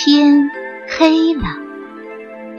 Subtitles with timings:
[0.00, 0.48] 天
[0.96, 1.42] 黑了，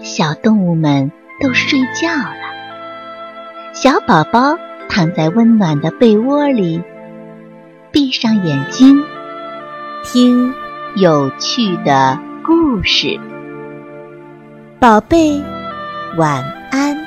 [0.04, 3.72] 小动物们都睡觉了。
[3.74, 4.58] 小宝宝
[4.90, 6.84] 躺在温暖的被窝里，
[7.94, 9.02] 闭上眼睛，
[10.04, 10.54] 听
[10.98, 13.18] 有趣的故事。
[14.78, 15.42] 宝贝，
[16.18, 16.98] 晚安。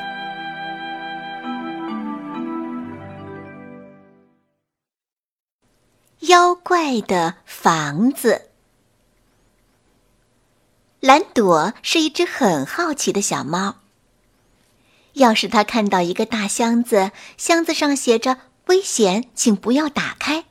[6.21, 8.52] 妖怪的房子。
[11.03, 13.79] 蓝朵是一只很好奇的小猫。
[15.15, 20.45] 要是它看到一个大箱子，箱子上写着“危险，请不要打开”，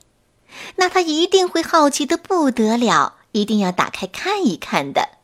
[0.76, 5.20] 那它一定会好奇的不得了，一定要打开看一看的。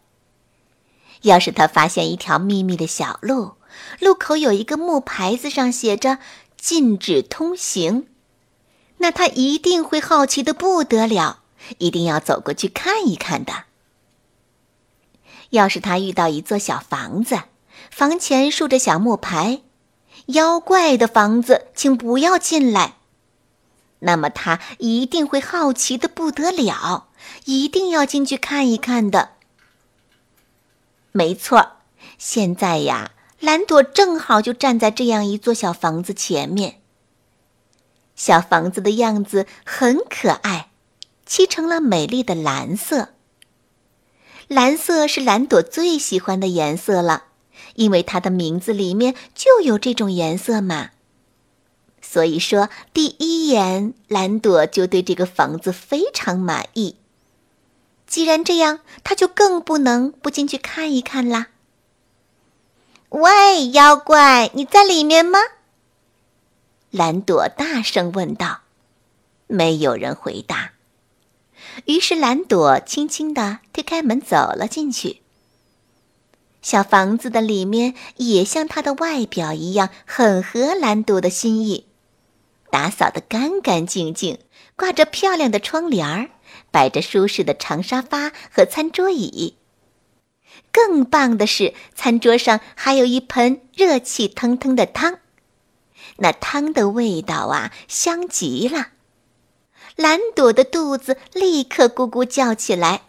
[1.23, 3.55] 要是它发现一条秘密的小路，
[4.00, 6.20] 路口有一个木牌子，上写着
[6.55, 8.08] “禁止通行”，
[9.00, 11.41] 那它一定会好奇的不得了，
[11.80, 13.66] 一定要走过去看一看的。
[15.52, 17.44] 要是他遇到一座小房子，
[17.90, 19.62] 房前竖着小木牌
[20.28, 22.95] ，“妖怪的房子，请不要进来”，
[24.00, 27.08] 那么他一定会好奇的不得了，
[27.45, 29.31] 一定要进去看一看的。
[31.12, 31.78] 没错，
[32.18, 36.81] 现在呀，蓝朵正好就站在这样一座小房子前面。
[38.16, 40.72] 小房子的样子很可爱，
[41.25, 43.14] 漆成了美丽的蓝色。
[44.48, 47.26] 蓝色是蓝朵最喜欢的颜色了，
[47.76, 50.92] 因为它的名字里面就有这种颜色嘛。
[52.02, 56.95] 所以说，第一眼蓝朵就对这个房子非常满意。
[58.06, 61.48] 既然这样，他就更不能不进去看一看啦。
[63.09, 65.40] 喂，妖怪，你在里面吗？
[66.90, 68.62] 蓝朵大声问道。
[69.48, 70.72] 没有人回答。
[71.86, 75.22] 于是蓝朵轻轻地推开门走了进去。
[76.61, 81.85] 小房子的里面也像它的外表一样，很合蓝朵的心意，
[82.72, 84.40] 打扫得干干净净，
[84.75, 86.29] 挂着漂亮的窗帘儿，
[86.72, 89.56] 摆着舒适的长沙发和餐桌椅。
[90.72, 95.19] 更棒的是，餐桌上还有一盆热气腾腾的汤，
[96.18, 98.88] 那汤的味道啊，香极了。
[99.97, 103.02] 蓝朵的肚子立刻咕咕叫起来。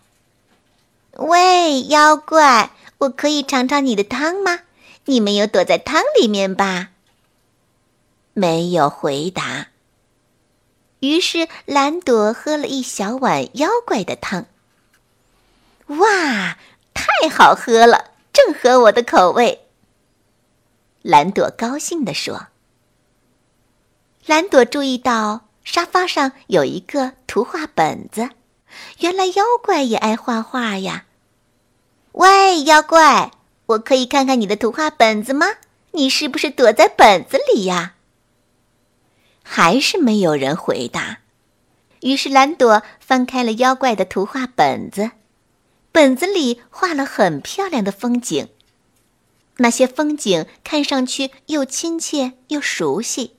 [1.12, 4.60] 喂，妖怪，我可以尝尝你的汤吗？
[5.04, 6.88] 你没有躲在汤里面吧？
[8.32, 9.68] 没有回答。
[11.00, 14.46] 于是蓝朵喝了一小碗妖怪的汤。
[15.88, 16.56] 哇，
[16.94, 19.66] 太好喝了，正合我的口味。
[21.02, 22.46] 蓝朵高兴地说。
[24.24, 25.47] 蓝朵注意到。
[25.70, 28.30] 沙发上有一个图画本子，
[29.00, 31.04] 原来妖怪也爱画画呀。
[32.12, 33.32] 喂，妖怪，
[33.66, 35.46] 我可以看看你的图画本子吗？
[35.90, 37.96] 你是不是躲在本子里呀？
[39.42, 41.18] 还是没有人回答。
[42.00, 45.10] 于是蓝朵翻开了妖怪的图画本子，
[45.92, 48.48] 本子里画了很漂亮的风景，
[49.58, 53.34] 那些风景看上去又亲切又熟悉。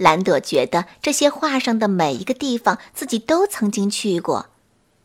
[0.00, 4.46] 蓝朵觉得这些画上的每一个地方自己都曾经去过，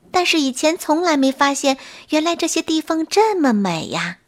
[0.09, 1.78] 但是以前从来没发现，
[2.11, 4.19] 原来这些地方这么美呀！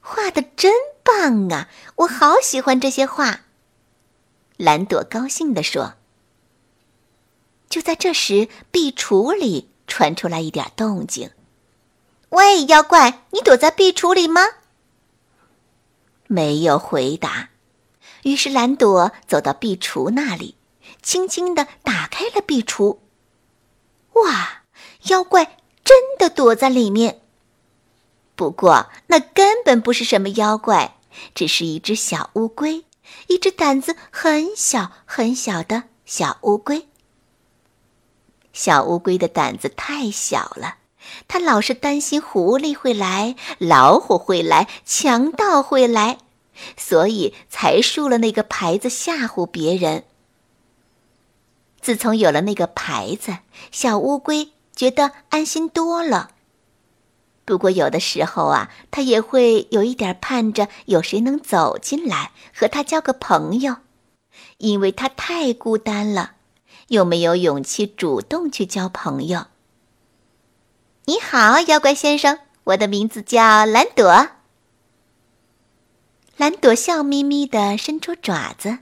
[0.00, 0.72] 画的真
[1.02, 1.68] 棒啊！
[1.96, 3.40] 我好喜欢这些画。
[4.56, 5.94] 蓝朵高兴地说。
[7.68, 11.32] 就在这时，壁橱里传出来一点动静。
[12.30, 14.42] “喂，妖怪，你躲在壁橱里吗？”
[16.28, 17.48] 没有回答。
[18.26, 20.56] 于是蓝朵走到壁橱那里，
[21.00, 22.98] 轻轻地打开了壁橱。
[24.14, 24.62] 哇，
[25.04, 27.20] 妖怪真的躲在里面。
[28.34, 30.96] 不过那根本不是什么妖怪，
[31.36, 32.84] 只是一只小乌龟，
[33.28, 36.88] 一只胆子很小很小的小乌龟。
[38.52, 40.78] 小乌龟的胆子太小了，
[41.28, 46.18] 它老是担心狐狸会来，老虎会来，强盗会来。
[46.76, 50.04] 所以才竖了那个牌子吓唬别人。
[51.80, 53.38] 自从有了那个牌子，
[53.70, 56.30] 小乌龟觉得安心多了。
[57.44, 63.76] 不过有的时候啊，它也会有一点盼着有谁能走进来和它交个朋友，
[64.58, 66.32] 因为它太孤单了，
[66.88, 69.46] 又没有勇气主动去交朋友。
[71.04, 74.30] 你好，妖怪先生，我的名字叫蓝朵。
[76.46, 78.78] 蓝朵笑眯眯地伸出爪子，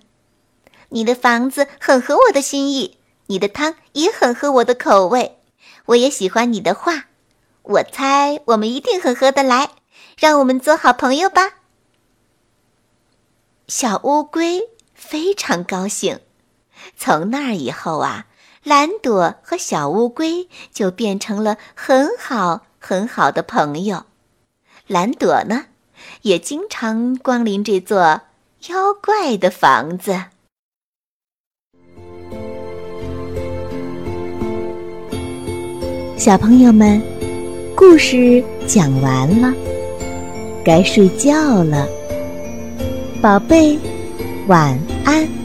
[0.90, 5.38] 你的房子很合我的心意，你的汤也很合我的口味，
[5.87, 7.05] 我也喜欢你的画，
[7.62, 9.70] 我猜我们一定很合得来，
[10.19, 11.55] 让我们做好朋友吧。
[13.66, 16.20] 小乌龟非常高兴。
[16.99, 18.26] 从那儿以后啊，
[18.62, 24.05] 蓝朵和小乌龟就变成了很好很好的朋友。
[24.87, 25.64] 蓝朵呢，
[26.23, 28.23] 也经常光临这座
[28.69, 30.25] 妖怪的房子。
[36.17, 37.03] 小朋友们，
[37.77, 39.53] 故事讲完了，
[40.65, 41.87] 该睡觉了，
[43.21, 43.79] 宝贝，
[44.47, 45.44] 晚安。